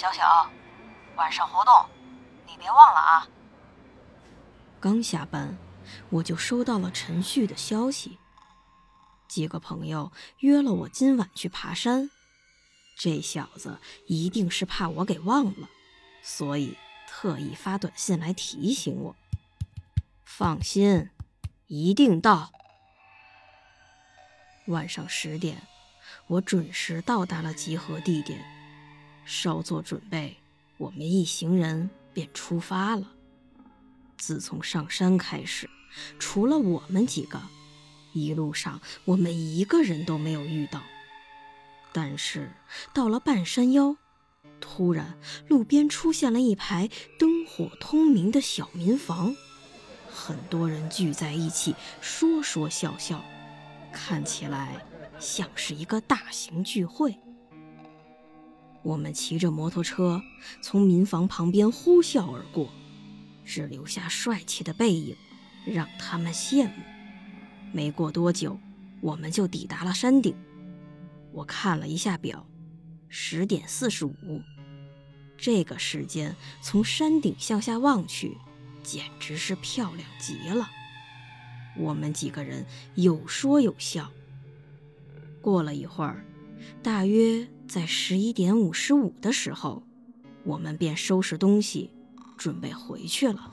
[0.00, 0.50] 小小，
[1.14, 1.74] 晚上活动，
[2.46, 3.28] 你别忘了啊！
[4.80, 5.58] 刚下班，
[6.08, 8.18] 我就收到了陈旭的消息。
[9.28, 12.10] 几个朋友约了我今晚去爬山，
[12.96, 15.68] 这小子一定是怕我给忘了，
[16.22, 19.16] 所以特意发短信来提醒我。
[20.24, 21.10] 放心，
[21.66, 22.50] 一定到。
[24.68, 25.60] 晚上十点，
[26.26, 28.42] 我准时到达了集合地点。
[29.24, 30.36] 稍作准备，
[30.78, 33.12] 我们一行人便出发了。
[34.16, 35.68] 自从上山开始，
[36.18, 37.40] 除了我们几个，
[38.12, 40.82] 一路上我们一个人都没有遇到。
[41.92, 42.52] 但是
[42.92, 43.96] 到了半山腰，
[44.60, 45.18] 突然
[45.48, 49.34] 路边出现了一排灯火通明的小民房，
[50.12, 53.24] 很多人聚在一起说说笑笑，
[53.92, 54.84] 看起来
[55.18, 57.18] 像是一个大型聚会。
[58.82, 60.22] 我们骑着摩托车
[60.62, 62.70] 从民房旁边呼啸而过，
[63.44, 65.14] 只留下帅气的背影，
[65.66, 66.72] 让他们羡慕。
[67.72, 68.58] 没过多久，
[69.02, 70.34] 我们就抵达了山顶。
[71.32, 72.46] 我看了一下表，
[73.08, 74.42] 十点四十五。
[75.36, 78.36] 这个时间从山顶向下望去，
[78.82, 80.68] 简直是漂亮极了。
[81.76, 84.10] 我们几个人有说有笑。
[85.42, 86.24] 过了一会儿，
[86.82, 87.46] 大约。
[87.70, 89.84] 在十一点五十五的时候，
[90.42, 91.90] 我们便收拾东西，
[92.36, 93.48] 准备回去了。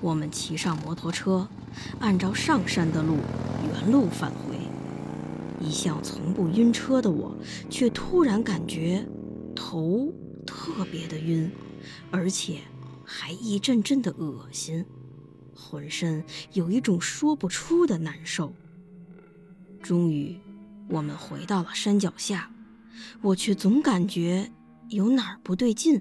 [0.00, 1.46] 我们骑上摩托车，
[2.00, 3.18] 按照上山的路
[3.68, 4.56] 原路返回。
[5.60, 7.32] 一向从不晕车的我，
[7.70, 9.06] 却突然感觉
[9.54, 10.12] 头
[10.44, 11.48] 特别的晕，
[12.10, 12.58] 而且
[13.04, 14.84] 还一阵阵的恶心，
[15.54, 18.52] 浑身有一种说不出的难受。
[19.80, 20.36] 终于，
[20.88, 22.50] 我们回到了山脚下。
[23.20, 24.50] 我却总感觉
[24.88, 26.00] 有哪儿不对劲，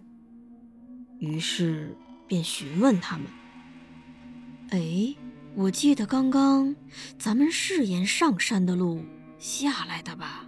[1.19, 1.95] 于是
[2.27, 3.27] 便询问他们
[4.71, 5.15] ：“哎，
[5.55, 6.75] 我记得刚刚
[7.17, 9.03] 咱们是沿上山的路
[9.37, 10.45] 下来的吧？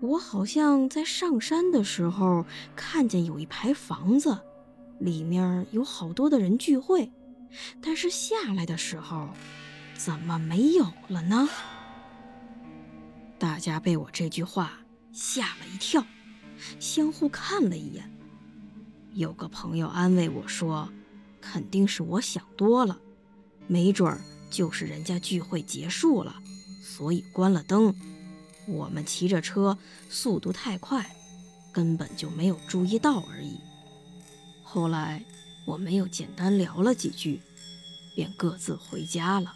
[0.00, 4.38] 我好像在上山的时候看见有一排房子，
[4.98, 7.12] 里面有好多的人聚会，
[7.80, 9.28] 但是下来的时候
[9.94, 11.48] 怎么没有了呢？”
[13.38, 14.81] 大家被我这句话。
[15.12, 16.04] 吓了一跳，
[16.80, 18.10] 相互看了一眼。
[19.12, 20.90] 有个朋友安慰我说
[21.38, 22.98] ：“肯定是我想多了，
[23.66, 26.42] 没准儿就是人家聚会结束了，
[26.82, 27.94] 所以关了灯。
[28.66, 29.76] 我们骑着车
[30.08, 31.14] 速度太快，
[31.72, 33.58] 根本就没有注意到而已。”
[34.64, 35.22] 后来
[35.66, 37.42] 我们又简单聊了几句，
[38.14, 39.54] 便各自回家了。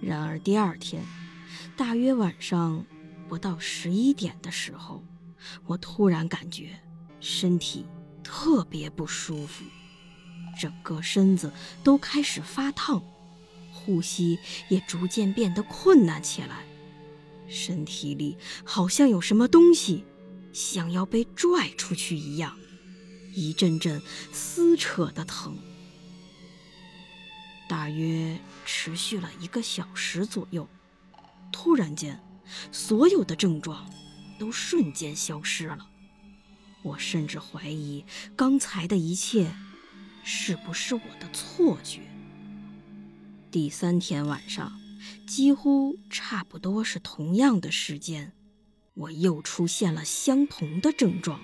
[0.00, 1.02] 然而第二天，
[1.76, 2.84] 大约晚上。
[3.28, 5.04] 不到十一点的时候，
[5.66, 6.78] 我突然感觉
[7.20, 7.84] 身体
[8.22, 9.64] 特别不舒服，
[10.60, 13.02] 整个身子都开始发烫，
[13.72, 14.38] 呼吸
[14.68, 16.64] 也逐渐变得困难起来，
[17.48, 20.04] 身体里好像有什么东西
[20.52, 22.56] 想要被拽出去一样，
[23.34, 24.00] 一阵阵
[24.32, 25.58] 撕扯的疼，
[27.68, 30.68] 大约持续了一个小时左右，
[31.52, 32.20] 突然间。
[32.70, 33.90] 所有的症状
[34.38, 35.88] 都瞬间消失了，
[36.82, 38.04] 我甚至怀疑
[38.36, 39.54] 刚才的一切
[40.24, 42.00] 是不是我的错觉。
[43.50, 44.78] 第三天晚上，
[45.26, 48.32] 几乎差不多是同样的时间，
[48.94, 51.40] 我又出现了相同的症状，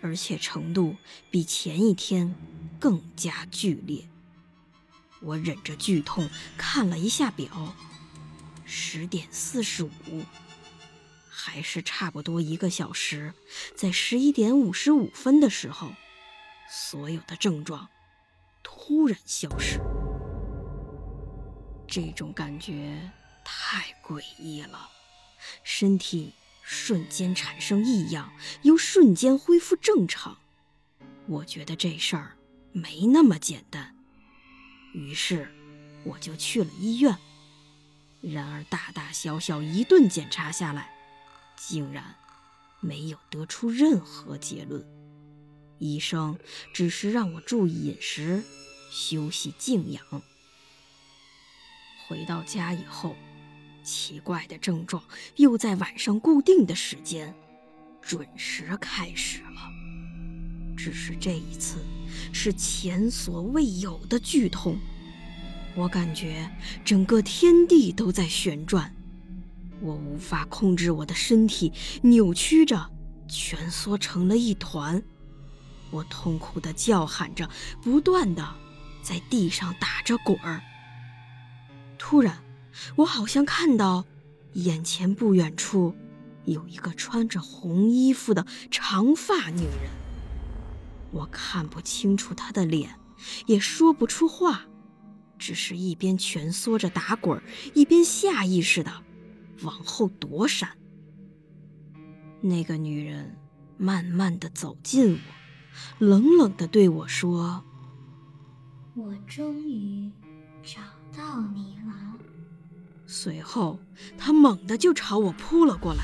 [0.00, 0.96] 而且程度
[1.30, 2.34] 比前一天
[2.80, 4.08] 更加剧烈。
[5.20, 7.74] 我忍着剧痛看了一下表。
[8.76, 10.24] 十点四十五，
[11.28, 13.32] 还是差不多一个小时。
[13.76, 15.92] 在十一点五十五分的时候，
[16.68, 17.88] 所有的症状
[18.64, 19.80] 突然消失。
[21.86, 23.12] 这种感觉
[23.44, 24.90] 太诡异了，
[25.62, 26.32] 身体
[26.64, 28.32] 瞬间产生异样，
[28.62, 30.38] 又瞬间恢复正常。
[31.28, 32.36] 我觉得这事儿
[32.72, 33.94] 没那么简单，
[34.92, 35.48] 于是
[36.02, 37.16] 我就去了医院。
[38.32, 40.90] 然而，大大小小一顿检查下来，
[41.56, 42.14] 竟然
[42.80, 44.84] 没有得出任何结论。
[45.78, 46.38] 医生
[46.72, 48.42] 只是让我注意饮食、
[48.90, 50.02] 休息静养。
[52.06, 53.14] 回到家以后，
[53.82, 55.04] 奇怪的症状
[55.36, 57.34] 又在晚上固定的时间
[58.00, 59.70] 准时开始了。
[60.76, 61.78] 只是这一次
[62.32, 64.78] 是前所未有的剧痛，
[65.76, 66.50] 我感觉
[66.84, 68.94] 整个天地都在旋转，
[69.80, 71.72] 我无法控制我的身体，
[72.02, 72.90] 扭曲着
[73.28, 75.02] 蜷缩成了一团。
[75.90, 77.48] 我痛苦地叫喊着，
[77.82, 78.54] 不断地
[79.02, 80.62] 在地上打着滚儿。
[81.98, 82.38] 突然，
[82.96, 84.04] 我好像看到
[84.52, 85.94] 眼前不远处
[86.44, 89.90] 有一个穿着红衣服的长发女人。
[91.10, 92.98] 我看不清楚她的脸，
[93.46, 94.66] 也说不出话，
[95.38, 97.42] 只是一边蜷缩着打滚，
[97.74, 98.92] 一边下意识的
[99.62, 100.70] 往后躲闪。
[102.40, 103.36] 那个女人
[103.76, 107.64] 慢慢的走近我，冷冷的对我说
[108.94, 110.10] ：“我终于
[110.62, 110.80] 找。”
[111.16, 111.94] 到你了。
[113.06, 113.78] 随后，
[114.18, 116.02] 她猛地就朝我扑了过来，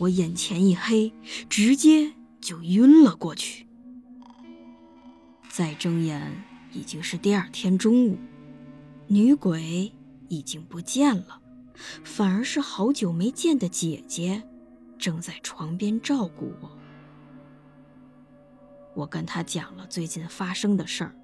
[0.00, 1.12] 我眼前一黑，
[1.48, 3.68] 直接就晕了过去。
[5.48, 6.42] 再睁眼，
[6.72, 8.18] 已经是第二天中午，
[9.06, 9.92] 女鬼
[10.28, 11.40] 已经不见了，
[12.04, 14.42] 反而是好久没见的姐姐，
[14.98, 16.78] 正在床边照顾我。
[18.94, 21.14] 我跟她讲了最近发生的事儿，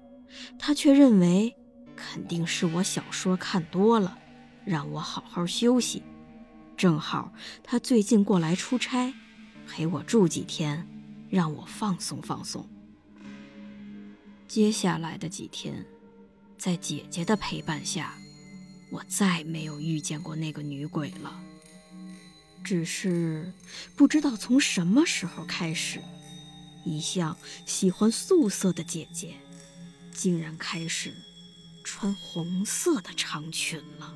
[0.57, 1.55] 她却认为。
[1.97, 4.17] 肯定是我小说看多了，
[4.65, 6.03] 让我好好休息。
[6.75, 7.31] 正好
[7.63, 9.13] 她最近过来出差，
[9.65, 10.85] 陪我住几天，
[11.29, 12.67] 让我放松放松。
[14.47, 15.85] 接下来的几天，
[16.57, 18.17] 在姐姐的陪伴下，
[18.91, 21.41] 我再没有遇见过那个女鬼了。
[22.63, 23.51] 只是
[23.95, 26.01] 不知道从什么时候开始，
[26.85, 29.35] 一向喜欢素色的姐姐，
[30.11, 31.13] 竟然开始。
[31.87, 34.15] 穿红色的长裙了。